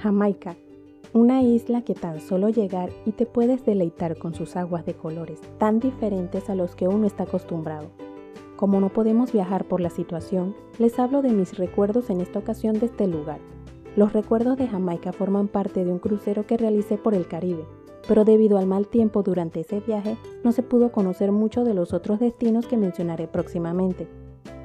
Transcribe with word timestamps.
Jamaica, 0.00 0.56
una 1.12 1.42
isla 1.42 1.82
que 1.82 1.92
tan 1.92 2.20
solo 2.20 2.48
llegar 2.48 2.88
y 3.04 3.12
te 3.12 3.26
puedes 3.26 3.66
deleitar 3.66 4.16
con 4.16 4.32
sus 4.32 4.56
aguas 4.56 4.86
de 4.86 4.94
colores 4.94 5.38
tan 5.58 5.78
diferentes 5.78 6.48
a 6.48 6.54
los 6.54 6.74
que 6.74 6.88
uno 6.88 7.06
está 7.06 7.24
acostumbrado. 7.24 7.90
Como 8.56 8.80
no 8.80 8.88
podemos 8.88 9.30
viajar 9.30 9.66
por 9.66 9.82
la 9.82 9.90
situación, 9.90 10.54
les 10.78 10.98
hablo 10.98 11.20
de 11.20 11.32
mis 11.32 11.58
recuerdos 11.58 12.08
en 12.08 12.22
esta 12.22 12.38
ocasión 12.38 12.80
de 12.80 12.86
este 12.86 13.06
lugar. 13.06 13.40
Los 13.94 14.14
recuerdos 14.14 14.56
de 14.56 14.68
Jamaica 14.68 15.12
forman 15.12 15.48
parte 15.48 15.84
de 15.84 15.92
un 15.92 15.98
crucero 15.98 16.46
que 16.46 16.56
realicé 16.56 16.96
por 16.96 17.12
el 17.12 17.26
Caribe, 17.26 17.66
pero 18.08 18.24
debido 18.24 18.56
al 18.56 18.66
mal 18.66 18.88
tiempo 18.88 19.22
durante 19.22 19.60
ese 19.60 19.80
viaje 19.80 20.16
no 20.42 20.52
se 20.52 20.62
pudo 20.62 20.92
conocer 20.92 21.30
mucho 21.30 21.62
de 21.62 21.74
los 21.74 21.92
otros 21.92 22.20
destinos 22.20 22.66
que 22.66 22.78
mencionaré 22.78 23.28
próximamente. 23.28 24.08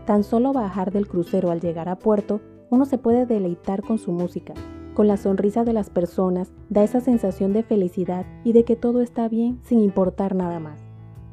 Tan 0.05 0.23
solo 0.23 0.54
bajar 0.54 0.94
del 0.94 1.09
crucero 1.09 1.52
al 1.52 1.59
llegar 1.59 1.90
a 1.90 1.99
puerto, 1.99 2.40
uno 2.70 2.86
se 2.86 2.98
puede 2.98 3.26
deleitar 3.26 3.81
con 3.81 3.98
su 3.98 4.12
música, 4.12 4.54
con 4.95 5.08
la 5.08 5.17
sonrisa 5.17 5.63
de 5.63 5.73
las 5.73 5.91
personas, 5.91 6.52
da 6.70 6.84
esa 6.84 7.02
sensación 7.02 7.54
de 7.54 7.62
felicidad 7.62 8.26
y 8.44 8.54
de 8.54 8.63
que 8.63 8.76
todo 8.76 9.02
está 9.02 9.27
bien 9.27 9.59
sin 9.62 9.81
importar 9.81 10.34
nada 10.34 10.59
más. 10.59 10.80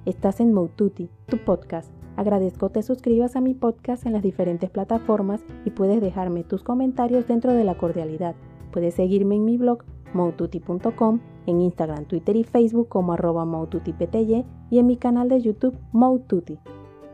Estás 0.05 0.41
en 0.41 0.53
Moututi, 0.53 1.09
tu 1.27 1.39
podcast. 1.39 1.91
Agradezco 2.17 2.69
te 2.69 2.83
suscribas 2.83 3.37
a 3.37 3.41
mi 3.41 3.55
podcast 3.55 4.05
en 4.05 4.13
las 4.13 4.23
diferentes 4.23 4.69
plataformas 4.69 5.43
y 5.65 5.71
puedes 5.71 6.03
dejarme 6.03 6.45
tus 6.45 6.63
comentarios 6.63 7.27
dentro 7.27 7.55
de 7.55 7.65
la 7.65 7.79
cordialidad. 7.79 8.35
Puedes 8.73 8.95
seguirme 8.95 9.37
en 9.37 9.47
mi 9.47 9.57
blog 9.57 9.85
moututi.com, 10.13 11.21
en 11.47 11.61
Instagram, 11.61 12.05
Twitter 12.05 12.37
y 12.37 12.45
Facebook 12.45 12.89
como 12.89 13.15
arroba 13.15 13.47
y 14.71 14.79
en 14.79 14.87
mi 14.87 14.97
canal 14.97 15.29
de 15.29 15.41
YouTube 15.41 15.79
Moututi 15.93 16.59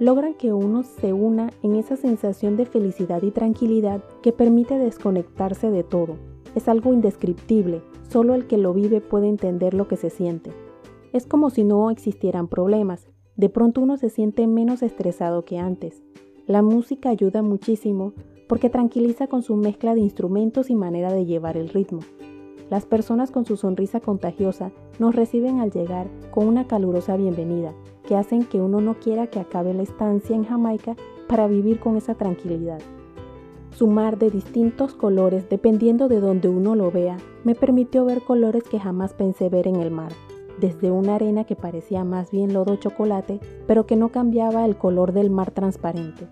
logran 0.00 0.34
que 0.34 0.52
uno 0.52 0.82
se 0.84 1.12
una 1.12 1.50
en 1.62 1.74
esa 1.74 1.96
sensación 1.96 2.56
de 2.56 2.66
felicidad 2.66 3.22
y 3.22 3.30
tranquilidad 3.30 4.02
que 4.22 4.32
permite 4.32 4.78
desconectarse 4.78 5.70
de 5.70 5.82
todo, 5.82 6.16
es 6.54 6.68
algo 6.68 6.92
indescriptible, 6.92 7.82
solo 8.08 8.34
el 8.34 8.46
que 8.46 8.58
lo 8.58 8.74
vive 8.74 9.00
puede 9.00 9.28
entender 9.28 9.74
lo 9.74 9.88
que 9.88 9.96
se 9.96 10.10
siente. 10.10 10.52
Es 11.12 11.26
como 11.26 11.50
si 11.50 11.64
no 11.64 11.90
existieran 11.90 12.48
problemas, 12.48 13.08
de 13.36 13.48
pronto 13.48 13.80
uno 13.80 13.96
se 13.96 14.10
siente 14.10 14.46
menos 14.46 14.82
estresado 14.82 15.44
que 15.44 15.58
antes. 15.58 16.02
La 16.46 16.62
música 16.62 17.10
ayuda 17.10 17.42
muchísimo 17.42 18.12
porque 18.48 18.70
tranquiliza 18.70 19.26
con 19.26 19.42
su 19.42 19.54
mezcla 19.54 19.94
de 19.94 20.00
instrumentos 20.00 20.70
y 20.70 20.74
manera 20.74 21.12
de 21.12 21.26
llevar 21.26 21.56
el 21.56 21.68
ritmo. 21.68 22.00
Las 22.70 22.84
personas 22.84 23.30
con 23.30 23.44
su 23.44 23.56
sonrisa 23.56 24.00
contagiosa 24.00 24.72
nos 24.98 25.14
reciben 25.14 25.60
al 25.60 25.70
llegar 25.70 26.08
con 26.30 26.46
una 26.46 26.66
calurosa 26.66 27.16
bienvenida, 27.16 27.72
que 28.06 28.16
hacen 28.16 28.44
que 28.44 28.60
uno 28.60 28.80
no 28.80 28.94
quiera 28.94 29.28
que 29.28 29.40
acabe 29.40 29.72
la 29.72 29.82
estancia 29.82 30.34
en 30.34 30.44
Jamaica 30.44 30.96
para 31.28 31.46
vivir 31.46 31.78
con 31.78 31.96
esa 31.96 32.14
tranquilidad. 32.14 32.80
Su 33.70 33.86
mar 33.86 34.18
de 34.18 34.30
distintos 34.30 34.94
colores, 34.94 35.48
dependiendo 35.48 36.08
de 36.08 36.20
donde 36.20 36.48
uno 36.48 36.74
lo 36.74 36.90
vea, 36.90 37.16
me 37.44 37.54
permitió 37.54 38.04
ver 38.04 38.22
colores 38.22 38.64
que 38.64 38.80
jamás 38.80 39.14
pensé 39.14 39.48
ver 39.48 39.68
en 39.68 39.76
el 39.76 39.90
mar, 39.90 40.10
desde 40.58 40.90
una 40.90 41.14
arena 41.14 41.44
que 41.44 41.54
parecía 41.54 42.02
más 42.02 42.30
bien 42.30 42.52
lodo 42.52 42.76
chocolate, 42.76 43.40
pero 43.66 43.86
que 43.86 43.94
no 43.94 44.08
cambiaba 44.08 44.64
el 44.64 44.76
color 44.76 45.12
del 45.12 45.30
mar 45.30 45.52
transparente. 45.52 46.26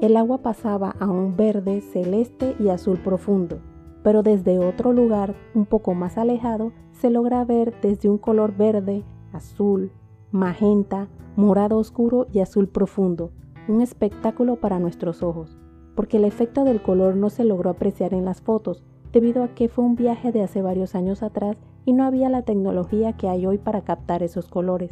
El 0.00 0.16
agua 0.16 0.38
pasaba 0.38 0.94
a 0.98 1.06
un 1.06 1.36
verde, 1.36 1.80
celeste 1.80 2.56
y 2.58 2.68
azul 2.68 2.98
profundo, 2.98 3.60
pero 4.02 4.22
desde 4.22 4.58
otro 4.58 4.92
lugar, 4.92 5.34
un 5.54 5.64
poco 5.64 5.94
más 5.94 6.18
alejado, 6.18 6.72
se 6.90 7.08
logra 7.08 7.44
ver 7.44 7.72
desde 7.80 8.10
un 8.10 8.18
color 8.18 8.54
verde, 8.54 9.04
azul, 9.32 9.92
magenta, 10.30 11.08
morado 11.36 11.78
oscuro 11.78 12.26
y 12.32 12.40
azul 12.40 12.68
profundo, 12.68 13.30
un 13.68 13.80
espectáculo 13.80 14.56
para 14.56 14.78
nuestros 14.80 15.22
ojos 15.22 15.61
porque 15.94 16.16
el 16.16 16.24
efecto 16.24 16.64
del 16.64 16.82
color 16.82 17.16
no 17.16 17.30
se 17.30 17.44
logró 17.44 17.70
apreciar 17.70 18.14
en 18.14 18.24
las 18.24 18.40
fotos, 18.40 18.82
debido 19.12 19.42
a 19.42 19.48
que 19.48 19.68
fue 19.68 19.84
un 19.84 19.96
viaje 19.96 20.32
de 20.32 20.42
hace 20.42 20.62
varios 20.62 20.94
años 20.94 21.22
atrás 21.22 21.56
y 21.84 21.92
no 21.92 22.04
había 22.04 22.28
la 22.28 22.42
tecnología 22.42 23.12
que 23.14 23.28
hay 23.28 23.46
hoy 23.46 23.58
para 23.58 23.82
captar 23.82 24.22
esos 24.22 24.48
colores. 24.48 24.90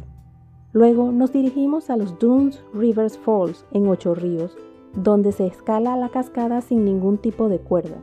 Luego 0.73 1.11
nos 1.11 1.33
dirigimos 1.33 1.89
a 1.89 1.97
los 1.97 2.17
Dunes 2.19 2.63
Rivers 2.73 3.17
Falls 3.17 3.65
en 3.71 3.87
Ocho 3.87 4.15
Ríos, 4.15 4.55
donde 4.95 5.31
se 5.31 5.47
escala 5.47 5.97
la 5.97 6.09
cascada 6.09 6.61
sin 6.61 6.85
ningún 6.85 7.17
tipo 7.17 7.49
de 7.49 7.59
cuerda. 7.59 7.97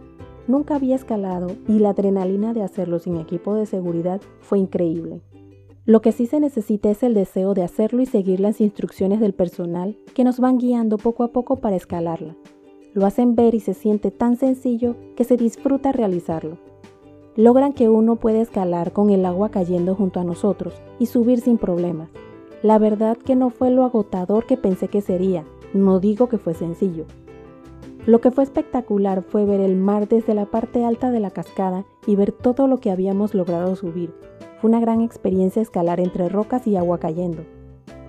Nunca 0.47 0.77
había 0.77 0.97
escalado 0.97 1.49
y 1.67 1.78
la 1.78 1.91
adrenalina 1.91 2.55
de 2.55 2.62
hacerlo 2.62 2.99
sin 2.99 3.17
equipo 3.17 3.55
de 3.55 3.67
seguridad 3.67 4.21
fue 4.41 4.59
increíble. 4.59 5.21
Lo 5.84 6.03
que 6.03 6.12
sí 6.12 6.27
se 6.27 6.41
necesita 6.41 6.91
es 6.91 7.03
el 7.03 7.15
deseo 7.15 7.55
de 7.55 7.62
hacerlo 7.62 8.03
y 8.03 8.06
seguir 8.06 8.41
las 8.41 8.61
instrucciones 8.61 9.21
del 9.21 9.33
personal 9.33 9.97
que 10.15 10.25
nos 10.25 10.39
van 10.39 10.59
guiando 10.59 10.99
poco 10.99 11.23
a 11.23 11.28
poco 11.28 11.56
para 11.56 11.77
escalarla. 11.77 12.37
Lo 12.94 13.06
hacen 13.06 13.34
ver 13.34 13.54
y 13.54 13.60
se 13.60 13.75
siente 13.75 14.10
tan 14.10 14.37
sencillo 14.37 14.97
que 15.16 15.25
se 15.25 15.37
disfruta 15.37 15.93
realizarlo. 15.93 16.59
Logran 17.37 17.72
que 17.72 17.88
uno 17.88 18.16
puede 18.16 18.41
escalar 18.41 18.93
con 18.93 19.10
el 19.10 19.25
agua 19.25 19.50
cayendo 19.50 19.94
junto 19.94 20.19
a 20.19 20.25
nosotros 20.25 20.75
y 20.99 21.06
subir 21.06 21.41
sin 21.41 21.59
problemas. 21.59 22.10
La 22.62 22.78
verdad 22.78 23.16
que 23.16 23.37
no 23.37 23.50
fue 23.50 23.71
lo 23.71 23.84
agotador 23.84 24.47
que 24.47 24.56
pensé 24.56 24.88
que 24.88 25.00
sería, 25.00 25.44
no 25.72 26.00
digo 26.00 26.28
que 26.28 26.38
fue 26.38 26.54
sencillo. 26.54 27.04
Lo 28.06 28.21
que 28.21 28.31
fue 28.31 28.43
espectacular 28.43 29.22
fue 29.22 29.44
ver 29.44 29.60
el 29.60 29.76
mar 29.76 30.09
desde 30.09 30.34
la 30.34 30.47
parte 30.47 30.84
alta 30.84 31.10
de 31.10 31.20
la 31.20 31.31
cascada 31.31 31.84
y 32.06 32.16
ver 32.16 32.32
todo 32.32 32.66
lo 32.66 32.78
que 32.78 32.91
habíamos 32.91 33.34
logrado 33.34 33.76
subir. 33.76 34.15
Fue 34.60 34.70
una 34.70 34.81
gran 34.81 35.03
experiencia 35.03 35.62
escalar 35.62 36.00
entre 36.00 36.28
rocas 36.28 36.66
y 36.66 36.76
agua 36.76 36.99
cayendo. 36.99 37.44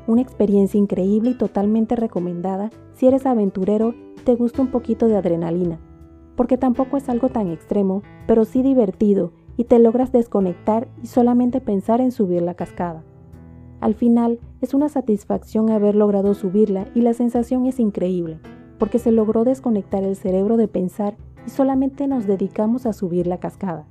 Una 0.08 0.22
experiencia 0.22 0.80
increíble 0.80 1.32
y 1.32 1.38
totalmente 1.38 1.96
recomendada 1.96 2.72
si 2.94 3.08
eres 3.08 3.26
aventurero 3.26 3.94
te 4.30 4.36
gusta 4.36 4.62
un 4.62 4.68
poquito 4.68 5.08
de 5.08 5.18
adrenalina, 5.18 5.80
porque 6.36 6.56
tampoco 6.56 6.98
es 6.98 7.10
algo 7.10 7.30
tan 7.30 7.48
extremo, 7.48 8.04
pero 8.28 8.46
sí 8.46 8.62
divertido 8.62 9.32
y 9.58 9.64
te 9.64 9.80
logras 9.80 10.12
desconectar 10.12 10.88
y 11.02 11.08
solamente 11.08 11.62
pensar 11.62 12.00
en 12.00 12.12
subir 12.12 12.44
la 12.44 12.54
cascada. 12.54 13.04
Al 13.82 13.96
final 13.96 14.40
es 14.62 14.76
una 14.76 14.88
satisfacción 14.88 15.72
haber 15.72 15.96
logrado 15.96 16.36
subirla 16.36 16.86
y 16.94 17.02
la 17.02 17.16
sensación 17.16 17.66
es 17.66 17.80
increíble, 17.80 18.38
porque 18.78 19.00
se 19.00 19.12
logró 19.12 19.46
desconectar 19.46 20.04
el 20.04 20.16
cerebro 20.16 20.58
de 20.58 20.68
pensar 20.68 21.18
y 21.48 21.50
solamente 21.50 22.06
nos 22.06 22.28
dedicamos 22.28 22.86
a 22.86 22.94
subir 22.94 23.26
la 23.26 23.40
cascada. 23.40 23.88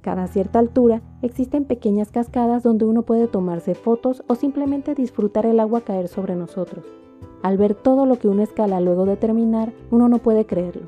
Cada 0.00 0.28
cierta 0.28 0.60
altura 0.60 1.02
existen 1.20 1.66
pequeñas 1.66 2.10
cascadas 2.10 2.62
donde 2.62 2.86
uno 2.86 3.02
puede 3.02 3.28
tomarse 3.28 3.74
fotos 3.74 4.24
o 4.28 4.34
simplemente 4.34 4.94
disfrutar 4.94 5.44
el 5.44 5.60
agua 5.60 5.82
caer 5.82 6.08
sobre 6.08 6.36
nosotros. 6.36 7.01
Al 7.42 7.58
ver 7.58 7.74
todo 7.74 8.06
lo 8.06 8.18
que 8.18 8.28
uno 8.28 8.42
escala 8.42 8.80
luego 8.80 9.04
de 9.04 9.16
terminar, 9.16 9.72
uno 9.90 10.08
no 10.08 10.18
puede 10.18 10.46
creerlo. 10.46 10.86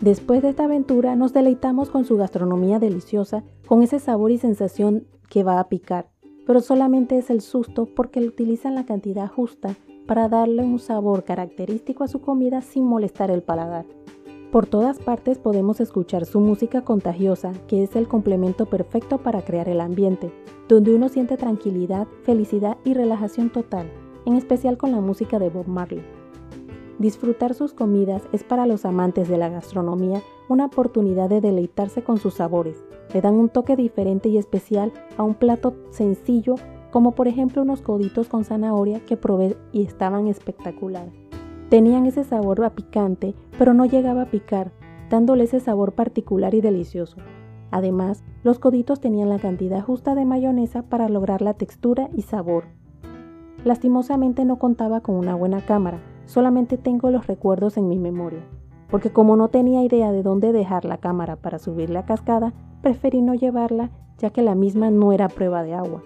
Después 0.00 0.42
de 0.42 0.50
esta 0.50 0.64
aventura 0.64 1.16
nos 1.16 1.32
deleitamos 1.32 1.90
con 1.90 2.04
su 2.04 2.16
gastronomía 2.16 2.78
deliciosa, 2.78 3.44
con 3.66 3.82
ese 3.82 3.98
sabor 3.98 4.30
y 4.30 4.38
sensación 4.38 5.06
que 5.28 5.42
va 5.42 5.58
a 5.58 5.68
picar, 5.68 6.08
pero 6.46 6.60
solamente 6.60 7.18
es 7.18 7.30
el 7.30 7.40
susto 7.40 7.86
porque 7.94 8.20
utilizan 8.20 8.74
la 8.74 8.84
cantidad 8.84 9.28
justa 9.28 9.76
para 10.06 10.28
darle 10.28 10.62
un 10.62 10.78
sabor 10.78 11.24
característico 11.24 12.04
a 12.04 12.08
su 12.08 12.20
comida 12.20 12.62
sin 12.62 12.84
molestar 12.84 13.30
el 13.30 13.42
paladar. 13.42 13.86
Por 14.50 14.66
todas 14.66 14.98
partes 14.98 15.38
podemos 15.38 15.80
escuchar 15.80 16.26
su 16.26 16.40
música 16.40 16.82
contagiosa, 16.82 17.52
que 17.68 17.84
es 17.84 17.94
el 17.94 18.08
complemento 18.08 18.66
perfecto 18.66 19.18
para 19.18 19.42
crear 19.42 19.68
el 19.68 19.80
ambiente, 19.80 20.32
donde 20.68 20.94
uno 20.94 21.08
siente 21.08 21.36
tranquilidad, 21.36 22.08
felicidad 22.24 22.78
y 22.84 22.94
relajación 22.94 23.50
total 23.50 23.86
en 24.26 24.36
especial 24.36 24.76
con 24.76 24.92
la 24.92 25.00
música 25.00 25.38
de 25.38 25.50
Bob 25.50 25.66
Marley. 25.66 26.02
Disfrutar 26.98 27.54
sus 27.54 27.72
comidas 27.72 28.22
es 28.32 28.44
para 28.44 28.66
los 28.66 28.84
amantes 28.84 29.28
de 29.28 29.38
la 29.38 29.48
gastronomía 29.48 30.20
una 30.48 30.66
oportunidad 30.66 31.30
de 31.30 31.40
deleitarse 31.40 32.02
con 32.02 32.18
sus 32.18 32.34
sabores. 32.34 32.84
Le 33.14 33.20
dan 33.20 33.34
un 33.34 33.48
toque 33.48 33.76
diferente 33.76 34.28
y 34.28 34.36
especial 34.36 34.92
a 35.16 35.22
un 35.22 35.34
plato 35.34 35.74
sencillo 35.90 36.56
como 36.90 37.12
por 37.12 37.28
ejemplo 37.28 37.62
unos 37.62 37.82
coditos 37.82 38.28
con 38.28 38.44
zanahoria 38.44 39.00
que 39.00 39.16
probé 39.16 39.56
y 39.72 39.84
estaban 39.84 40.26
espectacular. 40.26 41.08
Tenían 41.68 42.06
ese 42.06 42.24
sabor 42.24 42.62
a 42.64 42.70
picante, 42.70 43.34
pero 43.56 43.74
no 43.74 43.86
llegaba 43.86 44.22
a 44.22 44.30
picar, 44.30 44.72
dándole 45.08 45.44
ese 45.44 45.60
sabor 45.60 45.92
particular 45.92 46.52
y 46.54 46.60
delicioso. 46.60 47.16
Además, 47.70 48.24
los 48.42 48.58
coditos 48.58 49.00
tenían 49.00 49.28
la 49.28 49.38
cantidad 49.38 49.82
justa 49.82 50.16
de 50.16 50.24
mayonesa 50.24 50.82
para 50.82 51.08
lograr 51.08 51.42
la 51.42 51.54
textura 51.54 52.10
y 52.12 52.22
sabor. 52.22 52.64
Lastimosamente 53.64 54.46
no 54.46 54.58
contaba 54.58 55.02
con 55.02 55.16
una 55.16 55.34
buena 55.34 55.60
cámara, 55.60 56.00
solamente 56.24 56.78
tengo 56.78 57.10
los 57.10 57.26
recuerdos 57.26 57.76
en 57.76 57.88
mi 57.88 57.98
memoria, 57.98 58.40
porque 58.90 59.10
como 59.10 59.36
no 59.36 59.48
tenía 59.48 59.84
idea 59.84 60.12
de 60.12 60.22
dónde 60.22 60.52
dejar 60.52 60.86
la 60.86 60.96
cámara 60.96 61.36
para 61.36 61.58
subir 61.58 61.90
la 61.90 62.06
cascada, 62.06 62.54
preferí 62.80 63.20
no 63.20 63.34
llevarla 63.34 63.90
ya 64.16 64.30
que 64.30 64.40
la 64.40 64.54
misma 64.54 64.90
no 64.90 65.12
era 65.12 65.28
prueba 65.28 65.62
de 65.62 65.74
agua. 65.74 66.02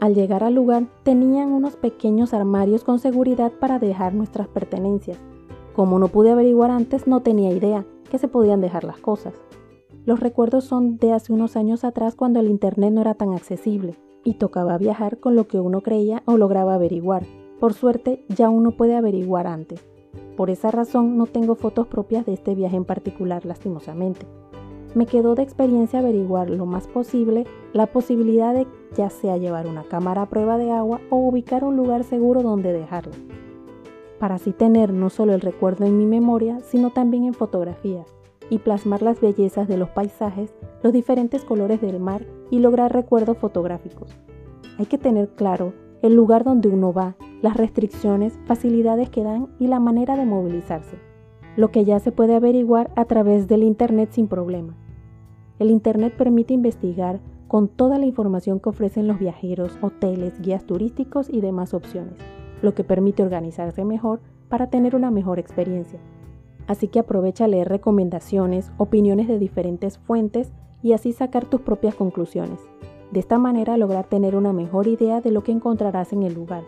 Al 0.00 0.14
llegar 0.14 0.44
al 0.44 0.54
lugar 0.54 0.86
tenían 1.02 1.52
unos 1.52 1.76
pequeños 1.76 2.32
armarios 2.32 2.84
con 2.84 2.98
seguridad 2.98 3.52
para 3.52 3.78
dejar 3.78 4.14
nuestras 4.14 4.48
pertenencias. 4.48 5.18
Como 5.74 5.98
no 5.98 6.08
pude 6.08 6.30
averiguar 6.30 6.70
antes, 6.70 7.06
no 7.06 7.20
tenía 7.20 7.50
idea 7.50 7.84
que 8.10 8.18
se 8.18 8.28
podían 8.28 8.60
dejar 8.62 8.84
las 8.84 8.98
cosas. 8.98 9.34
Los 10.06 10.20
recuerdos 10.20 10.64
son 10.64 10.96
de 10.96 11.12
hace 11.12 11.32
unos 11.32 11.56
años 11.56 11.84
atrás 11.84 12.14
cuando 12.14 12.40
el 12.40 12.48
Internet 12.48 12.92
no 12.92 13.02
era 13.02 13.14
tan 13.14 13.32
accesible 13.32 13.96
y 14.24 14.34
tocaba 14.34 14.78
viajar 14.78 15.20
con 15.20 15.36
lo 15.36 15.46
que 15.46 15.60
uno 15.60 15.82
creía 15.82 16.22
o 16.26 16.36
lograba 16.36 16.74
averiguar. 16.74 17.24
Por 17.60 17.74
suerte, 17.74 18.24
ya 18.28 18.48
uno 18.48 18.72
puede 18.72 18.96
averiguar 18.96 19.46
antes. 19.46 19.86
Por 20.36 20.50
esa 20.50 20.70
razón 20.70 21.16
no 21.16 21.26
tengo 21.26 21.54
fotos 21.54 21.86
propias 21.86 22.26
de 22.26 22.32
este 22.32 22.54
viaje 22.54 22.76
en 22.76 22.84
particular, 22.84 23.44
lastimosamente. 23.46 24.26
me 24.94 25.06
quedó 25.06 25.34
de 25.34 25.42
experiencia 25.42 25.98
averiguar 25.98 26.50
lo 26.50 26.66
más 26.66 26.86
posible 26.86 27.46
la 27.72 27.86
posibilidad 27.86 28.54
de 28.54 28.66
ya 28.96 29.10
sea 29.10 29.36
llevar 29.36 29.66
una 29.66 29.82
cámara 29.82 30.22
a 30.22 30.28
prueba 30.28 30.56
de 30.56 30.70
agua 30.70 31.00
o 31.10 31.16
ubicar 31.16 31.64
un 31.64 31.76
lugar 31.76 32.04
seguro 32.04 32.42
donde 32.42 32.72
dejarla, 32.72 33.16
para 34.20 34.36
así 34.36 34.52
tener 34.52 34.92
no 34.92 35.10
solo 35.10 35.34
el 35.34 35.40
recuerdo 35.40 35.84
en 35.84 35.98
mi 35.98 36.06
memoria, 36.06 36.60
sino 36.60 36.90
también 36.90 37.24
en 37.24 37.34
fotografías, 37.34 38.06
y 38.50 38.58
plasmar 38.58 39.02
las 39.02 39.20
bellezas 39.20 39.68
de 39.68 39.76
los 39.76 39.90
paisajes, 39.90 40.54
los 40.82 40.92
diferentes 40.92 41.44
colores 41.44 41.80
del 41.80 42.00
mar 42.00 42.26
y 42.50 42.58
lograr 42.58 42.92
recuerdos 42.92 43.38
fotográficos. 43.38 44.16
Hay 44.78 44.86
que 44.86 44.98
tener 44.98 45.28
claro 45.30 45.72
el 46.02 46.14
lugar 46.14 46.44
donde 46.44 46.68
uno 46.68 46.92
va, 46.92 47.16
las 47.40 47.56
restricciones, 47.56 48.38
facilidades 48.46 49.08
que 49.08 49.22
dan 49.22 49.48
y 49.58 49.68
la 49.68 49.80
manera 49.80 50.16
de 50.16 50.26
movilizarse, 50.26 50.98
lo 51.56 51.70
que 51.70 51.84
ya 51.84 51.98
se 52.00 52.12
puede 52.12 52.34
averiguar 52.34 52.90
a 52.96 53.04
través 53.04 53.48
del 53.48 53.62
Internet 53.62 54.10
sin 54.12 54.28
problema. 54.28 54.76
El 55.58 55.70
Internet 55.70 56.14
permite 56.16 56.52
investigar 56.52 57.20
con 57.48 57.68
toda 57.68 57.98
la 57.98 58.06
información 58.06 58.60
que 58.60 58.68
ofrecen 58.68 59.06
los 59.06 59.18
viajeros, 59.18 59.78
hoteles, 59.80 60.40
guías 60.40 60.64
turísticos 60.64 61.30
y 61.30 61.40
demás 61.40 61.72
opciones, 61.72 62.14
lo 62.62 62.74
que 62.74 62.84
permite 62.84 63.22
organizarse 63.22 63.84
mejor 63.84 64.20
para 64.48 64.70
tener 64.70 64.96
una 64.96 65.10
mejor 65.10 65.38
experiencia. 65.38 66.00
Así 66.66 66.88
que 66.88 66.98
aprovecha 66.98 67.44
a 67.44 67.48
leer 67.48 67.68
recomendaciones, 67.68 68.72
opiniones 68.78 69.28
de 69.28 69.38
diferentes 69.38 69.98
fuentes 69.98 70.52
y 70.82 70.92
así 70.92 71.12
sacar 71.12 71.44
tus 71.46 71.60
propias 71.60 71.94
conclusiones. 71.94 72.60
De 73.10 73.20
esta 73.20 73.38
manera 73.38 73.76
lograr 73.76 74.06
tener 74.06 74.36
una 74.36 74.52
mejor 74.52 74.86
idea 74.86 75.20
de 75.20 75.30
lo 75.30 75.42
que 75.42 75.52
encontrarás 75.52 76.12
en 76.12 76.22
el 76.22 76.34
lugar. 76.34 76.64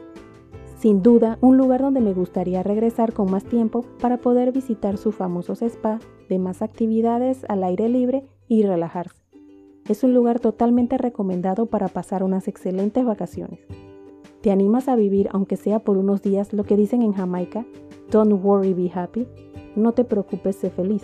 Sin 0.78 1.02
duda, 1.02 1.38
un 1.40 1.56
lugar 1.56 1.80
donde 1.80 2.00
me 2.00 2.12
gustaría 2.12 2.62
regresar 2.62 3.12
con 3.12 3.30
más 3.30 3.44
tiempo 3.44 3.84
para 4.00 4.18
poder 4.18 4.52
visitar 4.52 4.98
sus 4.98 5.14
famosos 5.14 5.62
spa, 5.62 5.98
demás 6.28 6.60
actividades 6.60 7.44
al 7.48 7.64
aire 7.64 7.88
libre 7.88 8.26
y 8.46 8.62
relajarse. 8.62 9.22
Es 9.88 10.04
un 10.04 10.14
lugar 10.14 10.40
totalmente 10.40 10.98
recomendado 10.98 11.66
para 11.66 11.88
pasar 11.88 12.22
unas 12.22 12.46
excelentes 12.46 13.04
vacaciones. 13.04 13.60
¿Te 14.42 14.50
animas 14.50 14.88
a 14.88 14.96
vivir, 14.96 15.28
aunque 15.32 15.56
sea 15.56 15.80
por 15.80 15.96
unos 15.96 16.22
días, 16.22 16.52
lo 16.52 16.64
que 16.64 16.76
dicen 16.76 17.02
en 17.02 17.12
Jamaica? 17.12 17.64
Don't 18.10 18.44
worry, 18.44 18.74
be 18.74 18.90
happy. 18.94 19.26
No 19.76 19.92
te 19.92 20.04
preocupes, 20.04 20.56
sé 20.56 20.70
feliz. 20.70 21.02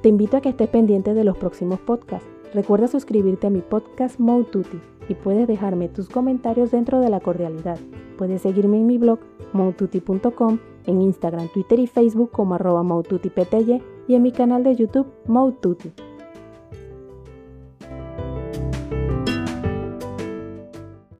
Te 0.00 0.08
invito 0.08 0.36
a 0.36 0.40
que 0.40 0.48
estés 0.48 0.68
pendiente 0.68 1.12
de 1.12 1.24
los 1.24 1.36
próximos 1.36 1.80
podcasts. 1.80 2.26
Recuerda 2.54 2.88
suscribirte 2.88 3.48
a 3.48 3.50
mi 3.50 3.60
podcast 3.60 4.18
Moututi 4.18 4.80
y 5.08 5.14
puedes 5.14 5.46
dejarme 5.46 5.88
tus 5.88 6.08
comentarios 6.08 6.70
dentro 6.70 7.00
de 7.00 7.10
la 7.10 7.20
cordialidad. 7.20 7.78
Puedes 8.16 8.42
seguirme 8.42 8.78
en 8.78 8.86
mi 8.86 8.98
blog 8.98 9.18
moututi.com, 9.52 10.58
en 10.86 11.02
Instagram, 11.02 11.48
Twitter 11.52 11.78
y 11.80 11.86
Facebook 11.86 12.30
como 12.30 12.54
arroba 12.54 12.84
y 14.08 14.14
en 14.14 14.22
mi 14.22 14.32
canal 14.32 14.64
de 14.64 14.76
YouTube 14.76 15.06
Moututi. 15.26 15.92